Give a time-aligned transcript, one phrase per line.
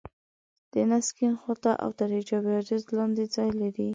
[0.73, 3.89] د نس کيڼ خوا ته او تر حجاب حاجز لاندې ځای لري.